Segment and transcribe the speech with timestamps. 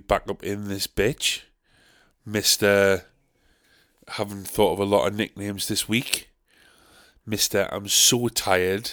[0.00, 1.42] Back up in this bitch.
[2.24, 3.04] Mister,
[4.08, 6.30] haven't thought of a lot of nicknames this week.
[7.24, 8.92] Mister, I'm so tired.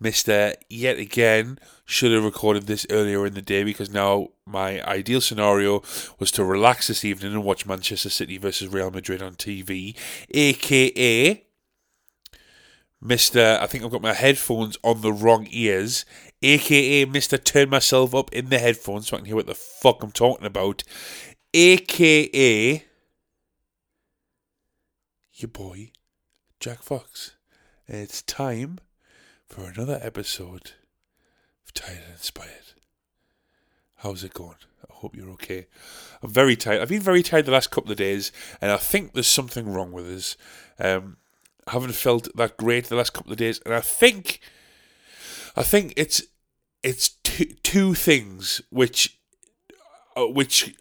[0.00, 5.20] Mister, yet again, should have recorded this earlier in the day because now my ideal
[5.20, 5.82] scenario
[6.18, 9.94] was to relax this evening and watch Manchester City versus Real Madrid on TV,
[10.30, 11.44] aka
[13.02, 13.60] Mr.
[13.60, 16.04] I think I've got my headphones on the wrong ears,
[16.42, 17.42] aka Mr.
[17.42, 20.46] Turn myself up in the headphones so I can hear what the fuck I'm talking
[20.46, 20.82] about,
[21.54, 22.84] aka
[25.42, 25.90] your boy,
[26.60, 27.34] Jack Fox.
[27.88, 28.78] And it's time
[29.46, 30.72] for another episode
[31.64, 32.74] of Tired and Inspired.
[33.96, 34.56] How's it going?
[34.88, 35.66] I hope you're okay.
[36.22, 36.80] I'm very tired.
[36.80, 39.92] I've been very tired the last couple of days, and I think there's something wrong
[39.92, 40.36] with us.
[40.78, 41.18] Um,
[41.66, 44.40] I haven't felt that great the last couple of days, and I think,
[45.56, 46.22] I think it's
[46.82, 49.18] it's two, two things which,
[50.16, 50.74] uh, which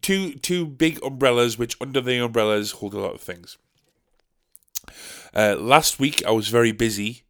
[0.00, 3.58] two two big umbrellas which under the umbrellas hold a lot of things.
[5.34, 7.24] Uh, last week I was very busy,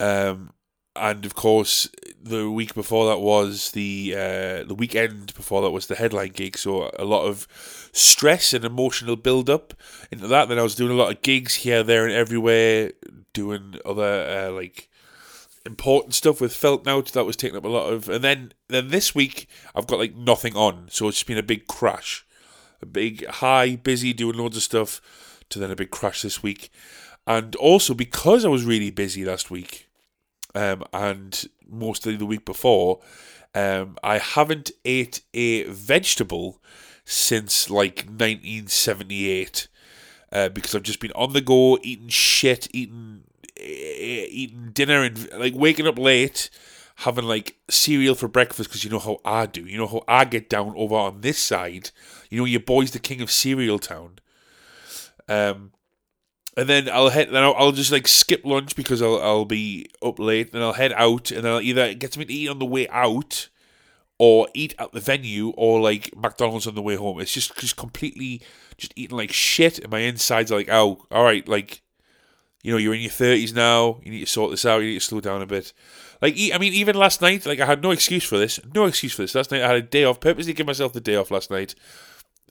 [0.00, 0.52] um,
[0.96, 1.88] and of course
[2.22, 6.56] the week before that was the uh, the weekend before that was the headline gig.
[6.56, 7.46] So a lot of
[7.92, 9.74] stress and emotional build up
[10.10, 10.48] into that.
[10.48, 12.92] Then I was doing a lot of gigs here, there, and everywhere,
[13.32, 14.88] doing other uh, like
[15.64, 18.08] important stuff with Felt Now that was taking up a lot of.
[18.08, 21.42] And then then this week I've got like nothing on, so it's just been a
[21.42, 22.24] big crash,
[22.80, 25.00] a big high, busy doing loads of stuff,
[25.50, 26.70] to then a big crash this week.
[27.26, 29.88] And also because I was really busy last week,
[30.54, 33.00] um, and mostly the week before,
[33.54, 36.60] um, I haven't ate a vegetable
[37.04, 39.68] since like 1978
[40.32, 43.24] uh, because I've just been on the go, eating shit, eating
[43.56, 46.50] eating dinner, and like waking up late,
[46.96, 49.64] having like cereal for breakfast because you know how I do.
[49.64, 51.90] You know how I get down over on this side.
[52.30, 54.18] You know your boy's the king of cereal town.
[55.28, 55.72] Um,
[56.56, 57.28] and then I'll head.
[57.30, 60.52] Then I'll, I'll, just like skip lunch because I'll I'll be up late.
[60.52, 63.48] Then I'll head out, and I'll either get something to eat on the way out,
[64.18, 67.20] or eat at the venue, or like McDonald's on the way home.
[67.20, 68.42] It's just just completely
[68.76, 71.81] just eating like shit, and my insides are like, oh, all right, like,
[72.62, 74.00] you know, you're in your thirties now.
[74.02, 74.78] You need to sort this out.
[74.78, 75.72] You need to slow down a bit.
[76.20, 78.60] Like, I mean, even last night, like I had no excuse for this.
[78.74, 79.34] No excuse for this.
[79.34, 80.20] Last night I had a day off.
[80.20, 81.74] Purposely give myself the day off last night.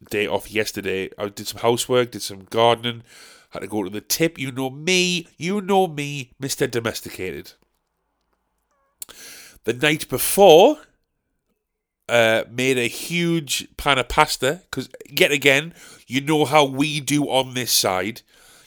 [0.09, 1.09] Day off yesterday.
[1.17, 3.03] I did some housework, did some gardening
[3.51, 4.39] had to go to the tip.
[4.39, 6.69] You know me, you know me, Mr.
[6.69, 7.53] Domesticated.
[9.65, 10.79] The night before,
[12.09, 15.73] uh, made a huge pan of pasta because, yet again,
[16.07, 18.21] you know how we do on this side.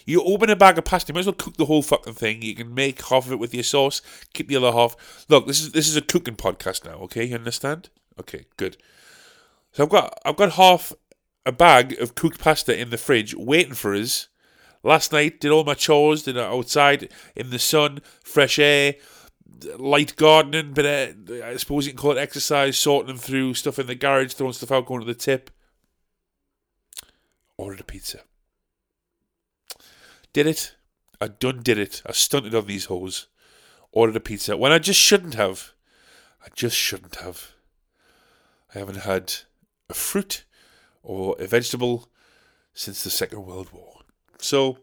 [0.05, 2.41] You open a bag of pasta, you might as well cook the whole fucking thing.
[2.41, 4.01] You can make half of it with your sauce,
[4.33, 5.25] keep the other half.
[5.29, 7.25] Look, this is this is a cooking podcast now, okay?
[7.25, 7.89] You understand?
[8.19, 8.77] Okay, good.
[9.71, 10.93] So I've got I've got half
[11.45, 14.27] a bag of cooked pasta in the fridge waiting for us
[14.85, 18.93] Last night, did all my chores, did outside in the sun, fresh air,
[19.79, 23.87] light gardening, but I suppose you can call it exercise, sorting them through stuff in
[23.87, 25.49] the garage, throwing stuff out, going to the tip.
[27.57, 28.19] Ordered a pizza.
[30.35, 30.75] Did it.
[31.21, 32.01] I done did it.
[32.05, 33.27] I stunted on these hoes.
[33.93, 35.71] Ordered a pizza when I just shouldn't have.
[36.43, 37.53] I just shouldn't have.
[38.73, 39.33] I haven't had
[39.89, 40.43] a fruit
[41.03, 42.09] or a vegetable
[42.73, 44.01] since the Second World War.
[44.37, 44.79] So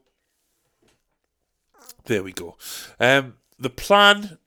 [2.07, 2.57] there we go.
[2.99, 4.39] Um, the plan.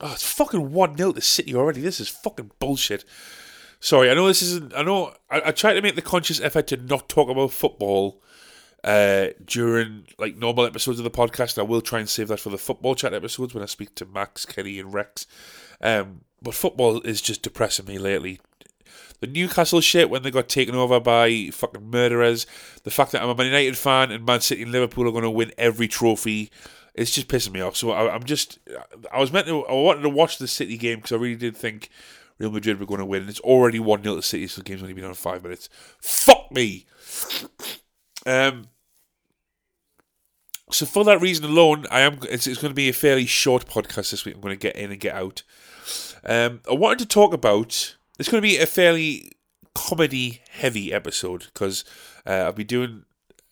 [0.00, 1.82] Oh, it's fucking one 0 to City already.
[1.82, 3.04] This is fucking bullshit.
[3.80, 4.74] Sorry, I know this isn't.
[4.74, 8.22] I know I, I try to make the conscious effort to not talk about football
[8.86, 11.58] uh, during like normal episodes of the podcast.
[11.58, 14.06] I will try and save that for the football chat episodes when I speak to
[14.06, 15.26] Max, Kenny, and Rex.
[15.82, 18.40] Um, but football is just depressing me lately
[19.20, 22.46] the Newcastle shit when they got taken over by fucking murderers,
[22.84, 25.24] the fact that I'm a Man United fan and Man City and Liverpool are going
[25.24, 26.50] to win every trophy,
[26.94, 27.76] it's just pissing me off.
[27.76, 28.58] So I, am just,
[29.12, 31.56] I was meant to, I wanted to watch the City game because I really did
[31.56, 31.88] think
[32.38, 33.22] Real Madrid were going to win.
[33.22, 35.68] And it's already 1 0 to City, so the game's only been on five minutes.
[36.00, 36.86] Fuck me!
[38.26, 38.64] Um,
[40.70, 42.18] so for that reason alone, I am.
[42.28, 44.34] It's, it's, going to be a fairly short podcast this week.
[44.34, 45.42] I'm going to get in and get out.
[46.24, 49.32] Um, I wanted to talk about it's going to be a fairly
[49.74, 51.84] comedy heavy episode because
[52.26, 53.04] uh, I'll be doing,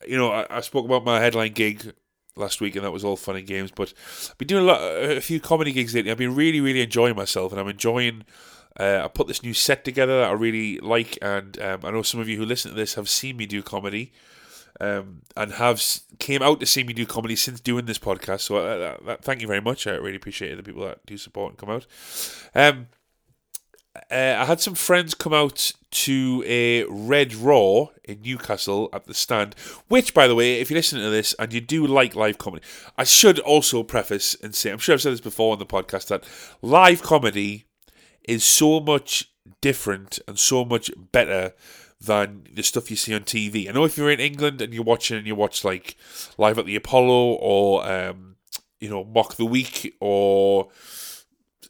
[0.09, 1.93] you know, I, I spoke about my headline gig
[2.37, 3.71] last week, and that was all fun and games.
[3.71, 3.93] But
[4.31, 6.11] I've been doing a lot, a few comedy gigs lately.
[6.11, 8.25] I've been really, really enjoying myself, and I'm enjoying.
[8.79, 12.03] Uh, I put this new set together that I really like, and um, I know
[12.03, 14.13] some of you who listen to this have seen me do comedy,
[14.81, 15.83] um, and have
[16.19, 18.41] came out to see me do comedy since doing this podcast.
[18.41, 19.87] So uh, uh, thank you very much.
[19.87, 21.87] I really appreciate the people that do support and come out.
[22.55, 22.89] Um,
[24.11, 29.15] uh, I had some friends come out to a Red Raw in Newcastle at the
[29.15, 29.55] stand,
[29.87, 32.65] which, by the way, if you're listening to this and you do like live comedy,
[32.99, 36.09] I should also preface and say, I'm sure I've said this before on the podcast,
[36.09, 36.25] that
[36.61, 37.67] live comedy
[38.25, 39.31] is so much
[39.61, 41.53] different and so much better
[42.05, 43.69] than the stuff you see on TV.
[43.69, 45.97] I know if you're in England and you're watching and you watch like
[46.39, 48.37] Live at the Apollo or, um,
[48.81, 50.69] you know, Mock the Week or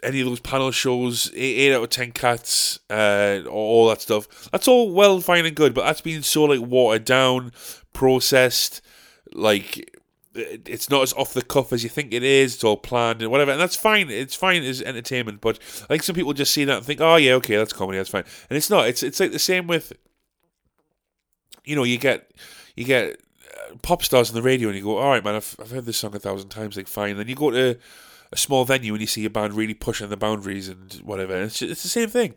[0.02, 4.50] any of those panel shows, eight, out of ten cats, uh, all that stuff.
[4.50, 7.52] That's all well, fine, and good, but that's been so like watered down,
[7.92, 8.82] processed,
[9.32, 9.90] like
[10.34, 12.54] it's not as off the cuff as you think it is.
[12.54, 14.10] It's all planned and whatever, and that's fine.
[14.10, 17.16] It's fine as entertainment, but I think some people just see that and think, oh
[17.16, 18.88] yeah, okay, that's comedy, that's fine, and it's not.
[18.88, 19.92] It's it's like the same with,
[21.64, 22.30] you know, you get
[22.76, 25.56] you get uh, pop stars on the radio and you go, all right, man, I've
[25.60, 27.16] I've heard this song a thousand times, like fine.
[27.16, 27.78] Then you go to
[28.32, 31.40] a small venue and you see a band really pushing the boundaries and whatever.
[31.42, 32.34] It's, just, it's the same thing.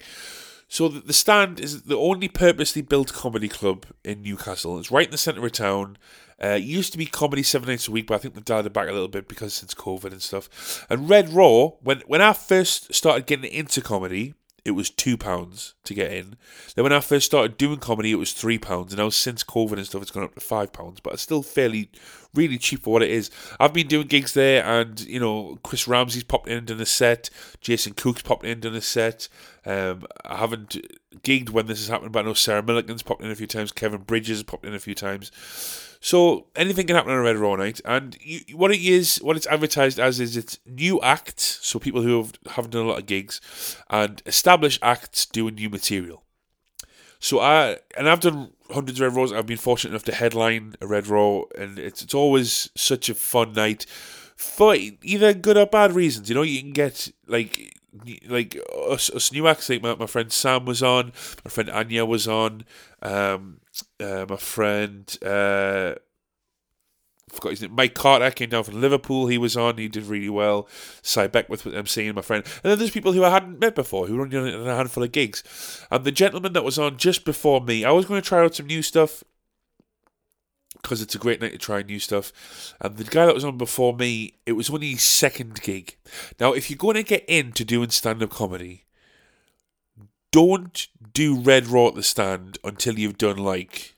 [0.70, 4.78] So the Stand is the only purposely built comedy club in Newcastle.
[4.78, 5.98] It's right in the centre of town.
[6.44, 8.66] Uh, it used to be comedy seven nights a week, but I think they've dialed
[8.66, 10.86] it back a little bit because since COVID and stuff.
[10.90, 14.34] And Red Raw, when when I first started getting into comedy,
[14.68, 16.36] it was two pounds to get in.
[16.76, 19.78] Then when I first started doing comedy, it was three pounds, and now since COVID
[19.78, 21.00] and stuff, it's gone up to five pounds.
[21.00, 21.90] But it's still fairly,
[22.34, 23.32] really cheap for what it is.
[23.62, 26.86] I've been doing gigs there, and you know, Chris Ramsey's popped in and done a
[26.86, 27.30] set.
[27.62, 29.30] Jason Cook's popped in and done a set.
[29.66, 30.76] Um, I haven't
[31.24, 33.72] gigged when this has happened, but I know Sarah Millican's popped in a few times.
[33.72, 35.32] Kevin Bridges popped in a few times.
[36.08, 39.36] So anything can happen on a Red Raw night, and you, what it is, what
[39.36, 41.60] it's advertised as is it's new acts.
[41.62, 43.42] So people who have, haven't done a lot of gigs,
[43.90, 46.24] and established acts doing new material.
[47.20, 49.34] So I and I've done hundreds of Red Raws.
[49.34, 53.14] I've been fortunate enough to headline a Red Raw, and it's it's always such a
[53.14, 53.86] fun night
[54.38, 56.30] for either good or bad reasons.
[56.30, 57.77] You know, you can get like
[58.28, 58.58] like
[58.90, 59.70] us, us new acts.
[59.70, 61.12] Like my, my friend Sam was on,
[61.44, 62.66] my friend Anya was on.
[63.02, 63.60] Um,
[64.00, 65.96] uh, my friend, uh,
[67.30, 69.28] I forgot his name, Mike Carter came down from Liverpool.
[69.28, 70.68] He was on, he did really well.
[71.02, 72.44] Cy Beckwith with MC and my friend.
[72.64, 75.12] And then there's people who I hadn't met before who were on a handful of
[75.12, 75.86] gigs.
[75.92, 78.56] And the gentleman that was on just before me, I was going to try out
[78.56, 79.24] some new stuff
[80.88, 82.32] because it's a great night to try new stuff.
[82.80, 85.98] And the guy that was on before me, it was only his second gig.
[86.40, 88.86] Now, if you're going to get into doing stand up comedy,
[90.32, 93.96] don't do Red Raw at the stand until you've done like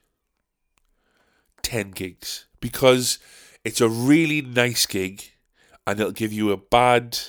[1.61, 3.19] 10 gigs because
[3.63, 5.21] it's a really nice gig
[5.85, 7.19] and it'll give you a bad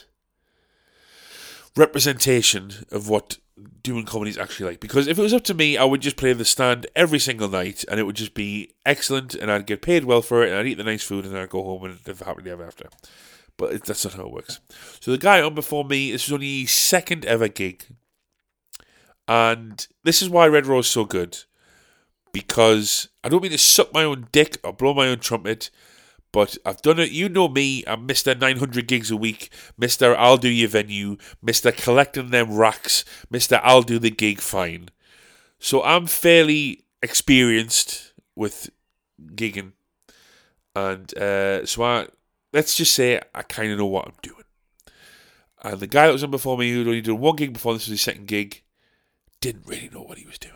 [1.81, 3.39] representation of what
[3.83, 4.81] doing comedy is actually like.
[4.81, 7.49] Because if it was up to me, I would just play the stand every single
[7.49, 10.59] night and it would just be excellent and I'd get paid well for it and
[10.59, 12.89] I'd eat the nice food and I'd go home and live happily ever after.
[13.57, 14.61] But that's not how it works.
[15.01, 17.87] So the guy on before me, this was only his second ever gig
[19.27, 21.39] and this is why Red Raw is so good.
[22.33, 25.71] Because I don't mean to suck my own dick or blow my own trumpet,
[26.33, 27.11] but I've done it.
[27.11, 28.39] You know me, I'm Mr.
[28.39, 30.15] 900 gigs a week, Mr.
[30.17, 31.77] I'll do your venue, Mr.
[31.77, 33.61] collecting them racks, Mr.
[33.63, 34.89] I'll do the gig fine.
[35.59, 38.71] So I'm fairly experienced with
[39.35, 39.73] gigging.
[40.75, 42.07] And uh, so I,
[42.53, 44.37] let's just say I kind of know what I'm doing.
[45.63, 47.87] And the guy that was on before me, who'd only done one gig before this
[47.87, 48.63] was his second gig,
[49.41, 50.55] didn't really know what he was doing.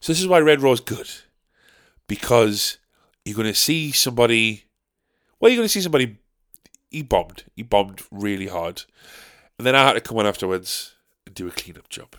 [0.00, 1.08] So this is why Red Raw's good.
[2.06, 2.78] Because
[3.24, 4.65] you're going to see somebody.
[5.40, 6.18] Well, you're going to see somebody.
[6.90, 7.44] He bombed.
[7.54, 8.82] He bombed really hard.
[9.58, 10.94] And then I had to come on afterwards
[11.26, 12.16] and do a cleanup job.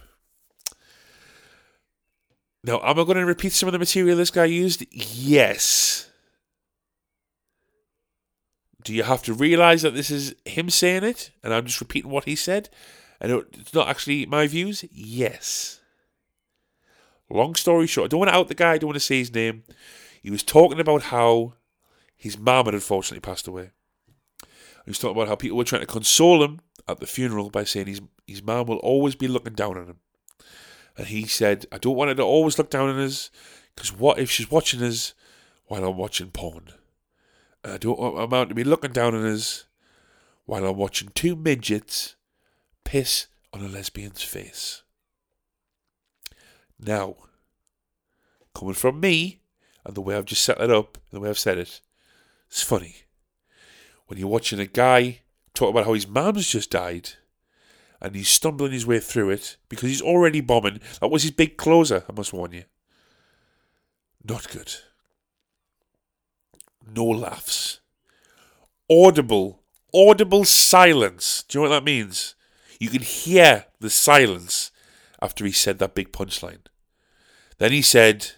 [2.63, 4.85] Now, am I going to repeat some of the material this guy used?
[4.91, 6.09] Yes.
[8.83, 12.11] Do you have to realize that this is him saying it and I'm just repeating
[12.11, 12.69] what he said?
[13.19, 14.85] And it's not actually my views?
[14.91, 15.79] Yes.
[17.29, 19.19] Long story short, I don't want to out the guy, I don't want to say
[19.19, 19.63] his name.
[20.21, 21.53] He was talking about how
[22.17, 23.71] his mum had unfortunately passed away.
[24.41, 27.63] He was talking about how people were trying to console him at the funeral by
[27.63, 29.99] saying his his mum will always be looking down on him.
[30.97, 33.29] And he said, I don't want her to always look down on us,
[33.75, 35.13] because what if she's watching us
[35.67, 36.69] while I'm watching porn?
[37.63, 39.65] And I don't want my mum to be looking down on us
[40.45, 42.15] while I'm watching two midgets
[42.83, 44.83] piss on a lesbian's face.
[46.79, 47.15] Now,
[48.55, 49.41] coming from me,
[49.85, 51.81] and the way I've just set it up, and the way I've said it,
[52.49, 52.95] it's funny.
[54.07, 55.19] When you're watching a guy
[55.53, 57.09] talk about how his mum's just died,
[58.01, 60.79] and he's stumbling his way through it because he's already bombing.
[61.01, 62.63] That was his big closer, I must warn you.
[64.23, 64.73] Not good.
[66.95, 67.79] No laughs.
[68.89, 69.63] Audible,
[69.93, 71.43] audible silence.
[71.43, 72.35] Do you know what that means?
[72.79, 74.71] You can hear the silence
[75.21, 76.65] after he said that big punchline.
[77.57, 78.31] Then he said,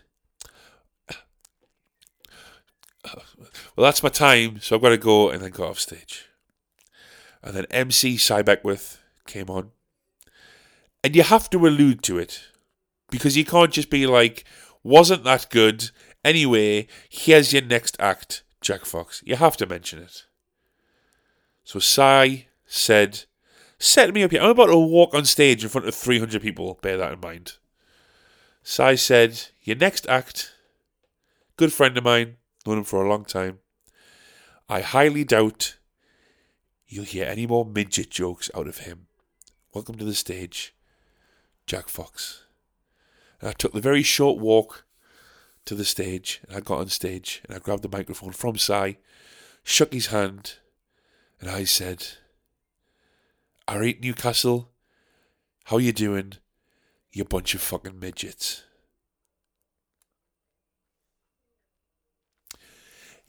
[3.80, 6.28] Well, that's my time, so I've got to go, and then got off stage.
[7.42, 9.72] And then MC Cy Beckwith came on.
[11.02, 12.42] And you have to allude to it
[13.10, 14.44] because you can't just be like,
[14.84, 15.92] wasn't that good?
[16.26, 19.24] Anyway, here's your next act, Jack Fox.
[19.26, 20.26] You have to mention it.
[21.64, 23.24] So Cy said,
[23.78, 24.42] Set me up here.
[24.42, 26.78] I'm about to walk on stage in front of 300 people.
[26.82, 27.54] Bear that in mind.
[28.62, 30.54] Cy said, Your next act,
[31.56, 33.60] good friend of mine, known him for a long time.
[34.72, 35.78] I highly doubt
[36.88, 39.08] you'll hear any more midget jokes out of him.
[39.74, 40.76] Welcome to the stage,
[41.66, 42.44] Jack Fox.
[43.42, 44.86] And I took the very short walk
[45.66, 48.98] to the stage, and I got on stage, and I grabbed the microphone from Cy,
[49.64, 50.58] shook his hand,
[51.42, 52.06] and I said,
[53.68, 54.70] Alright, Newcastle,
[55.64, 56.34] how you doing?
[57.12, 58.66] You bunch of fucking midgets.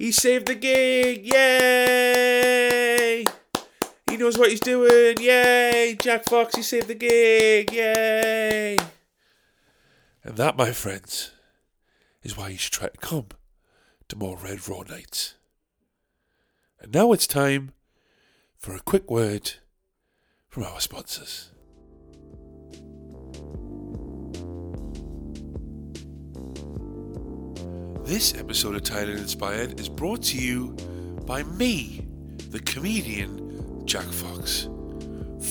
[0.01, 1.27] He saved the gig!
[1.27, 2.57] Yay!
[4.09, 5.19] He knows what he's doing!
[5.21, 5.95] Yay!
[6.01, 7.71] Jack Fox, he saved the gig!
[7.71, 8.79] Yay!
[10.25, 11.33] And that, my friends,
[12.23, 13.27] is why you should try to come
[14.09, 15.35] to more Red Raw nights.
[16.81, 17.73] And now it's time
[18.57, 19.53] for a quick word
[20.49, 21.51] from our sponsors.
[28.11, 30.73] This episode of Tired and Inspired is brought to you
[31.27, 32.05] by me,
[32.51, 34.69] the comedian Jack Fox.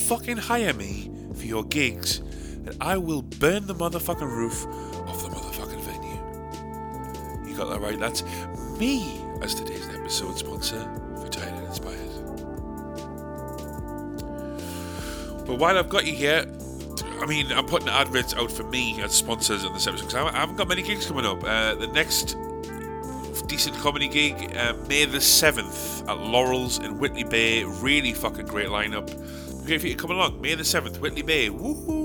[0.09, 4.65] Fucking hire me for your gigs, and I will burn the motherfucking roof
[5.07, 7.49] off the motherfucking venue.
[7.49, 7.97] You got that right?
[7.97, 8.23] That's
[8.77, 10.81] me as today's episode sponsor
[11.15, 12.09] for Tired and Inspired.
[15.47, 16.45] But while I've got you here,
[17.21, 20.37] I mean, I'm putting adverts out for me as sponsors in this episode because I
[20.37, 21.41] haven't got many gigs coming up.
[21.41, 22.35] Uh, the next
[23.59, 27.65] decent comedy gig, uh, May the 7th at Laurels in Whitley Bay.
[27.65, 29.05] Really fucking great lineup.
[29.65, 30.39] Great for you to come along.
[30.39, 31.49] May the 7th, Whitley Bay.
[31.49, 31.98] Woohoo!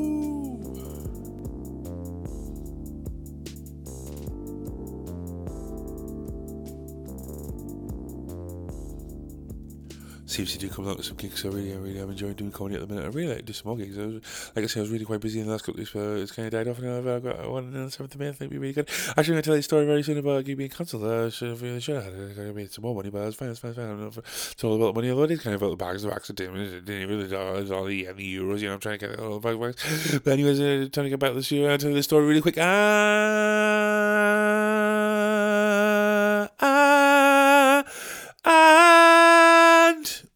[10.34, 11.40] Seems to do come out with some gigs.
[11.40, 13.04] So really, I really am enjoying doing comedy at the minute.
[13.04, 13.96] I really like to do some more gigs.
[13.96, 15.78] I was, like I said, I was really quite busy in the last couple of
[15.78, 16.78] weeks, but it's kind of died off.
[16.78, 18.28] And I've got one on the seventh of May.
[18.28, 18.88] I think it'll be really good.
[18.88, 21.04] Actually, I'm going to tell you a story very soon about a gig being cancelled.
[21.04, 22.38] Uh, I should really should have.
[22.38, 23.50] I made some more money, but it's fine.
[23.50, 23.70] It's fine.
[23.70, 23.86] It's fine.
[23.86, 25.10] I don't know it's all about the money.
[25.10, 26.56] Although it is kind of about the bags of accident.
[26.56, 28.60] It didn't really dollars, all the the euros.
[28.60, 30.20] You know, I'm trying to get all the bags.
[30.24, 31.70] But anyways, uh, trying to get back this year.
[31.70, 32.58] I'll tell you the story really quick.
[32.58, 33.73] Ah,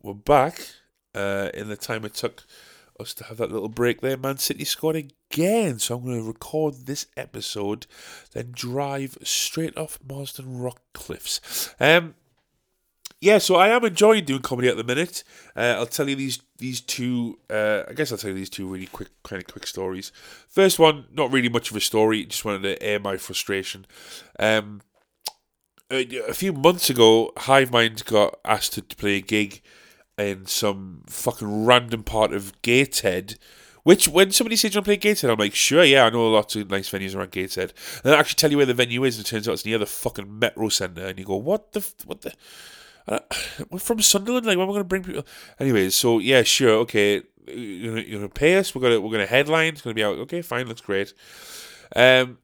[0.09, 0.67] we're back
[1.15, 2.45] uh, in the time it took
[2.99, 4.17] us to have that little break there.
[4.17, 7.87] Man City scored again, so I'm going to record this episode,
[8.33, 11.75] then drive straight off Marsden Rock Cliffs.
[11.79, 12.15] Um,
[13.21, 15.25] yeah, so I am enjoying doing comedy at the minute.
[15.55, 17.39] Uh, I'll tell you these these two.
[17.51, 20.11] Uh, I guess I'll tell you these two really quick, kind of quick stories.
[20.49, 22.25] First one, not really much of a story.
[22.25, 23.87] Just wanted to air my frustration.
[24.39, 24.81] Um,
[25.91, 29.63] a, a few months ago, Hive Mind got asked to play a gig
[30.19, 33.39] in some fucking random part of Gateshead.
[33.85, 36.29] Which, when somebody says you want to play Gateshead, I'm like, sure, yeah, I know
[36.31, 37.73] lots of nice venues around Gateshead.
[38.05, 39.79] And I actually tell you where the venue is, and it turns out it's near
[39.79, 41.07] the fucking Metro Centre.
[41.07, 42.35] And you go, what the, what the?
[43.71, 44.45] We're from Sunderland.
[44.45, 45.27] Like, when am I going to bring people?
[45.59, 47.23] Anyways, so yeah, sure, okay.
[47.47, 48.75] You're you're gonna pay us.
[48.75, 49.73] We're gonna we're gonna headline.
[49.73, 50.19] It's gonna be out.
[50.19, 51.15] Okay, fine, that's great.
[51.97, 52.37] Um,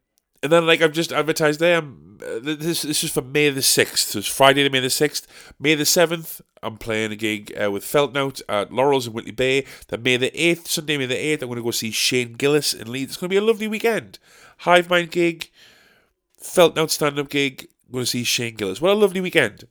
[0.44, 1.78] and then like I've just advertised there.
[1.78, 4.10] Uh, this this is for May the sixth.
[4.10, 5.26] So it's Friday to May the sixth.
[5.58, 9.64] May the seventh, I'm playing a gig uh, with Feltnout at Laurels in Whitley Bay.
[9.88, 12.74] Then May the eighth, Sunday May the eighth, I'm going to go see Shane Gillis
[12.74, 13.12] in Leeds.
[13.12, 14.18] It's going to be a lovely weekend.
[14.58, 15.50] Hive Mind gig,
[16.40, 17.66] Feltnout stand up gig.
[17.86, 18.82] I'm going to see Shane Gillis.
[18.82, 19.64] What a lovely weekend.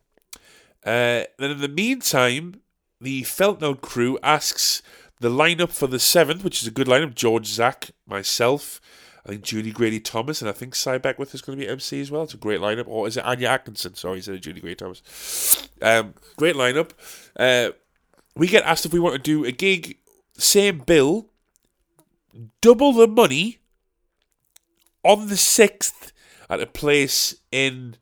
[0.83, 2.61] Uh, then in the meantime,
[2.99, 4.81] the Feltnout crew asks
[5.19, 7.13] the lineup for the seventh, which is a good lineup.
[7.13, 8.81] George Zach, myself.
[9.25, 12.01] I think Julie Grady Thomas, and I think Cy Beckwith is going to be MC
[12.01, 12.23] as well.
[12.23, 12.87] It's a great lineup.
[12.87, 13.95] Or is it Anya Atkinson?
[13.95, 15.69] Sorry, instead of Julie Grady Thomas.
[15.81, 16.91] Um, great lineup.
[17.37, 17.71] Uh,
[18.35, 19.97] we get asked if we want to do a gig,
[20.37, 21.29] same bill,
[22.61, 23.59] double the money
[25.03, 26.11] on the 6th
[26.49, 27.95] at a place in.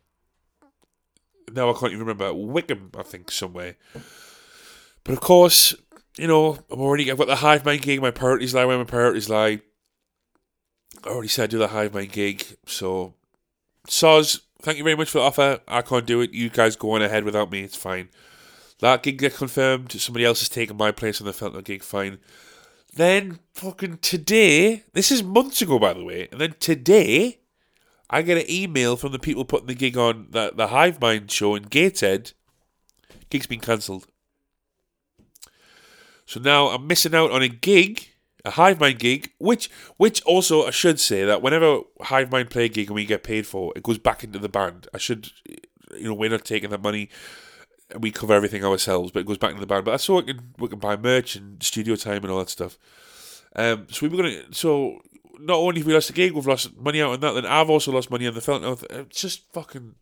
[1.54, 3.76] Now I can't even remember Whickham, I think somewhere.
[5.04, 5.76] But of course,
[6.18, 7.12] you know, I'm already.
[7.12, 8.02] I've got the Hive Mind gig.
[8.02, 9.62] My priorities lie where my priorities lie.
[11.04, 13.14] I already said I do the Hive Mind gig, so
[13.88, 15.60] Soz, thank you very much for the offer.
[15.68, 16.32] I can't do it.
[16.32, 17.62] You guys go on ahead without me.
[17.62, 18.10] It's fine.
[18.80, 19.92] That gig get confirmed.
[19.92, 21.84] Somebody else has taken my place on the Feltner gig.
[21.84, 22.20] Fine.
[22.94, 27.40] Then fucking today, this is months ago by the way, and then today,
[28.10, 31.32] I get an email from the people putting the gig on the the Hive Mind
[31.32, 32.34] show in Gateshead.
[33.30, 34.08] Gig's been cancelled.
[36.26, 38.11] So now I'm missing out on a gig,
[38.46, 42.66] a Hive Mind gig, which which also I should say that whenever Hive Mind play
[42.66, 44.88] a gig and we get paid for, it goes back into the band.
[44.94, 45.32] I should,
[45.96, 47.10] you know, we're not taking that money.
[48.00, 49.86] We cover everything ourselves, but it goes back into the band.
[49.86, 52.50] But that's so we can we can buy merch and studio time and all that
[52.50, 52.78] stuff.
[53.56, 54.54] Um, so we were gonna.
[54.54, 55.02] So
[55.40, 57.34] not only have we lost the gig, we've lost money out on that.
[57.34, 58.78] Then I've also lost money on the film.
[58.90, 59.96] It's just fucking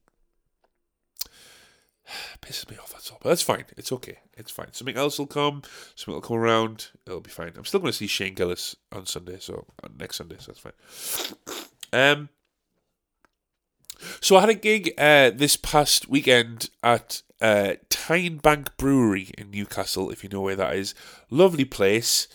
[2.42, 2.92] pisses me off.
[2.92, 3.20] That's all.
[3.22, 3.66] But that's fine.
[3.78, 4.20] It's okay.
[4.38, 4.74] It's fine.
[4.74, 5.62] Something else will come.
[5.96, 6.90] Something will come around.
[7.06, 7.52] It'll be fine.
[7.58, 9.38] I'm still going to see Shane Gillis on Sunday.
[9.40, 10.38] So on next Sunday.
[10.40, 10.74] So that's fine.
[11.92, 12.30] Um.
[14.22, 19.50] So I had a gig uh, this past weekend at uh, Tyne Bank Brewery in
[19.50, 20.94] Newcastle, if you know where that is.
[21.32, 22.28] Lovely place.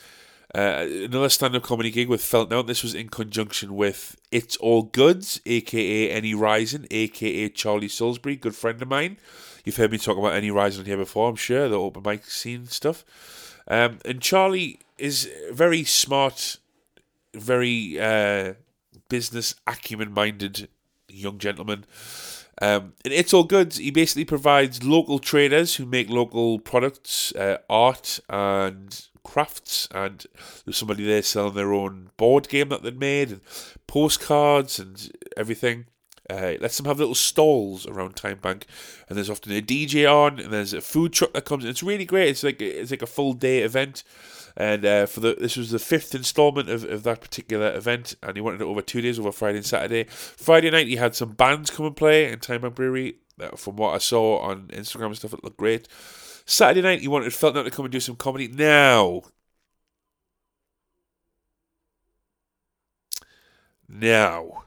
[0.54, 2.62] Uh, another stand-up comedy gig with Felt Now.
[2.62, 8.54] This was in conjunction with It's All Goods, aka Any Rising, aka Charlie Salisbury, good
[8.54, 9.19] friend of mine.
[9.64, 12.66] You've heard me talk about Any Rising here before, I'm sure, the open mic scene
[12.66, 13.02] stuff.
[13.66, 16.59] Um, and Charlie is a very smart,
[17.33, 18.54] very uh,
[19.09, 20.68] business acumen-minded
[21.09, 21.87] young gentleman.
[22.61, 23.73] Um, and it's all good.
[23.73, 30.26] He basically provides local traders who make local products, uh, art and crafts, and
[30.66, 33.40] there's somebody there selling their own board game that they'd made, and
[33.87, 35.87] postcards and everything.
[36.31, 38.67] Uh, lets them have little stalls around Tyne Bank,
[39.08, 41.65] and there's often a DJ on, and there's a food truck that comes.
[41.65, 41.71] in.
[41.71, 42.30] It's really great.
[42.30, 44.04] It's like it's like a full day event,
[44.56, 48.37] and uh, for the this was the fifth installment of, of that particular event, and
[48.37, 50.04] he wanted it over two days, over Friday and Saturday.
[50.04, 53.17] Friday night he had some bands come and play in Tyne Bank Brewery.
[53.39, 55.89] Uh, from what I saw on Instagram and stuff, it looked great.
[56.47, 58.49] Saturday night he wanted Felt Now to come and do some comedy.
[58.49, 59.23] Now,
[63.89, 64.65] now,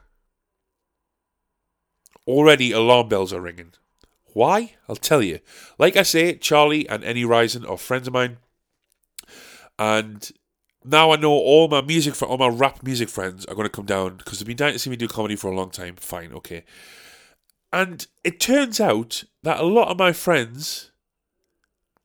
[2.28, 3.74] already alarm bells are ringing.
[4.34, 4.76] Why?
[4.88, 5.40] I'll tell you.
[5.80, 8.38] Like I say, Charlie and Any Rising are friends of mine,
[9.80, 10.30] and
[10.84, 13.76] now I know all my music for all my rap music friends are going to
[13.76, 15.96] come down because they've been dying to see me do comedy for a long time.
[15.96, 16.63] Fine, okay.
[17.74, 20.92] And it turns out that a lot of my friends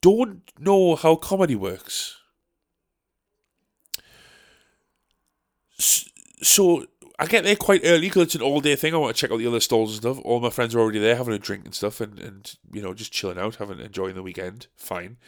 [0.01, 2.19] don't know how comedy works.
[5.79, 6.87] So
[7.19, 8.95] I get there quite early because it's an all day thing.
[8.95, 10.25] I want to check out the other stalls and stuff.
[10.25, 12.95] All my friends are already there having a drink and stuff and, and you know,
[12.95, 14.67] just chilling out, having enjoying the weekend.
[14.77, 15.19] Fine.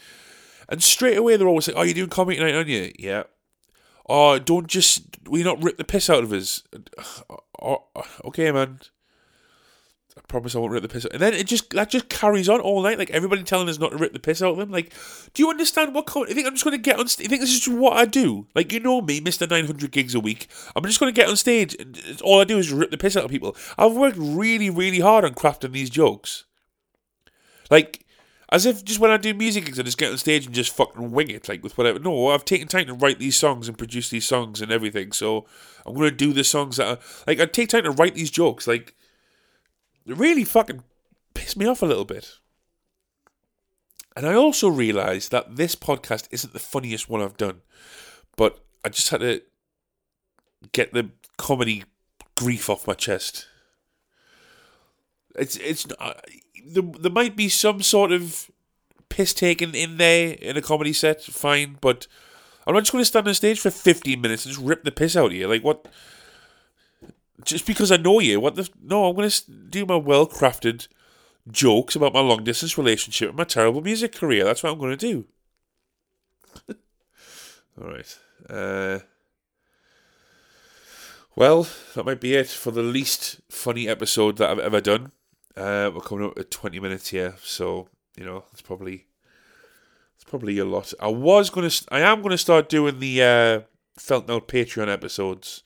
[0.68, 2.92] And straight away they're always like, Oh, you're doing comedy tonight, aren't you?
[2.98, 3.24] Yeah.
[4.08, 6.62] Oh, don't just we not rip the piss out of us.
[7.60, 7.84] Oh,
[8.24, 8.80] okay, man.
[10.16, 11.12] I promise I won't rip the piss out.
[11.12, 12.98] And then it just that just carries on all night.
[12.98, 14.70] Like everybody telling us not to rip the piss out of them.
[14.70, 14.92] Like,
[15.32, 16.06] do you understand what?
[16.06, 17.08] Co- I think I'm just going to get on.
[17.08, 18.46] St- I think this is what I do.
[18.54, 20.48] Like you know me, Mister 900 gigs a week.
[20.76, 21.76] I'm just going to get on stage.
[22.22, 23.56] All I do is rip the piss out of people.
[23.76, 26.44] I've worked really, really hard on crafting these jokes.
[27.68, 28.04] Like,
[28.50, 30.76] as if just when I do music gigs, I just get on stage and just
[30.76, 31.98] fucking wing it, like with whatever.
[31.98, 35.10] No, I've taken time to write these songs and produce these songs and everything.
[35.10, 35.44] So
[35.84, 38.30] I'm going to do the songs that are like I take time to write these
[38.30, 38.68] jokes.
[38.68, 38.94] Like
[40.06, 40.82] really fucking
[41.34, 42.38] pissed me off a little bit.
[44.16, 47.62] And I also realised that this podcast isn't the funniest one I've done,
[48.36, 49.42] but I just had to
[50.72, 51.84] get the comedy
[52.36, 53.48] grief off my chest.
[55.36, 56.14] It's it's uh,
[56.64, 58.50] there, there might be some sort of
[59.08, 62.06] piss taken in there in a comedy set, fine, but
[62.66, 64.92] I'm not just going to stand on stage for 15 minutes and just rip the
[64.92, 65.48] piss out of you.
[65.48, 65.86] Like what?
[67.42, 68.40] Just because I know you.
[68.40, 68.68] What the?
[68.82, 70.88] No, I'm going to do my well crafted
[71.50, 74.44] jokes about my long distance relationship and my terrible music career.
[74.44, 75.26] That's what I'm going to do.
[77.80, 78.18] All right.
[78.48, 79.00] Uh,
[81.36, 85.10] well, that might be it for the least funny episode that I've ever done.
[85.56, 89.06] Uh, we're coming up at 20 minutes here, so you know it's probably
[90.14, 90.92] it's probably a lot.
[91.00, 93.60] I was gonna, I am gonna start doing the uh,
[93.98, 95.63] Felt Now Patreon episodes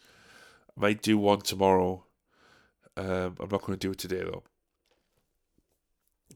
[0.78, 2.04] might do one tomorrow.
[2.96, 4.42] Um, I'm not going to do it today though,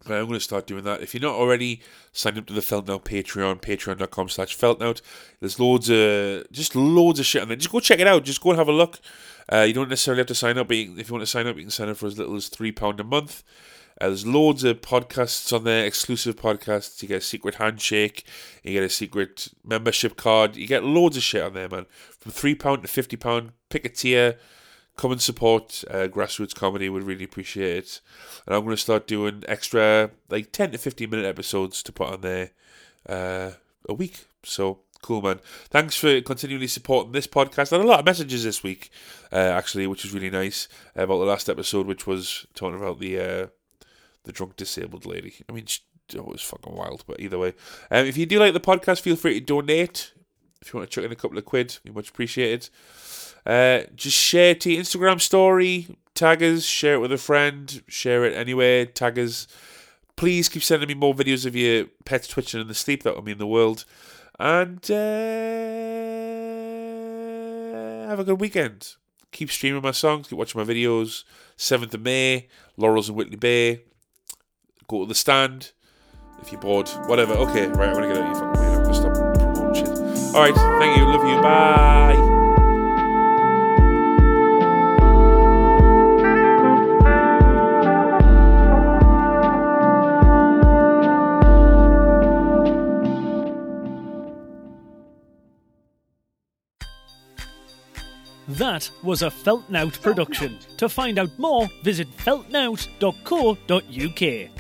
[0.09, 1.01] Right, I'm going to start doing that.
[1.01, 1.81] If you're not already
[2.13, 5.01] signed up to the Felt Now Patreon, patreon.com slash feltnout,
[5.39, 7.57] there's loads of, just loads of shit on there.
[7.57, 8.25] Just go check it out.
[8.25, 8.99] Just go and have a look.
[9.53, 10.69] Uh, you don't necessarily have to sign up.
[10.69, 12.51] But if you want to sign up, you can sign up for as little as
[12.51, 13.45] £3 a month.
[14.01, 17.03] Uh, there's loads of podcasts on there, exclusive podcasts.
[17.03, 18.25] You get a secret handshake,
[18.63, 20.57] you get a secret membership card.
[20.57, 21.87] You get loads of shit on there, man.
[22.19, 24.39] From £3 to £50, pick a tier
[24.97, 26.89] come and support uh, grassroots comedy.
[26.89, 28.01] Would really appreciate it.
[28.47, 32.09] And I'm going to start doing extra, like 10 to 15 minute episodes to put
[32.09, 32.51] on there
[33.09, 33.53] uh,
[33.89, 34.27] a week.
[34.45, 35.41] So cool, man.
[35.69, 37.73] Thanks for continually supporting this podcast.
[37.73, 38.91] I had a lot of messages this week,
[39.33, 43.19] uh, actually, which was really nice about the last episode, which was talking about the
[43.19, 43.47] uh,
[44.25, 45.35] the drunk disabled lady.
[45.49, 45.67] I mean,
[46.15, 47.55] it was fucking wild, but either way.
[47.91, 50.13] Um, if you do like the podcast, feel free to donate.
[50.61, 52.69] If you want to chuck in a couple of quid, be much appreciated.
[53.45, 58.25] Uh, just share to your Instagram story, tag us, share it with a friend, share
[58.25, 59.49] it anywhere, tag us.
[60.15, 63.03] Please keep sending me more videos of your pets twitching in the sleep.
[63.03, 63.85] That would mean the world.
[64.39, 64.95] And uh,
[68.09, 68.95] have a good weekend.
[69.33, 71.25] Keep streaming my songs, keep watching my videos.
[71.57, 73.83] 7th of May, Laurels and Whitley Bay.
[74.93, 75.73] Go to the stand
[76.43, 76.87] if you're bored.
[77.07, 77.33] Whatever.
[77.33, 78.79] Okay, right, I'm to get out of here.
[78.79, 79.89] I'm to stop promoting shit.
[80.35, 81.07] Alright, thank you.
[81.07, 81.41] Love you.
[81.41, 82.19] Bye.
[98.49, 100.59] That was a Feltnout production.
[100.77, 104.51] To find out more, visit feltnout.co.uk.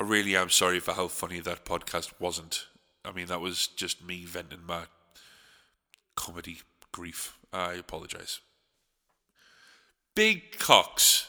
[0.00, 2.68] I really am sorry for how funny that podcast wasn't.
[3.04, 4.84] I mean, that was just me venting my
[6.16, 6.60] comedy
[6.90, 7.36] grief.
[7.52, 8.40] I apologise.
[10.14, 11.28] Big cocks.